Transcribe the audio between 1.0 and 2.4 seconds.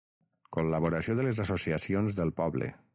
de les associacions del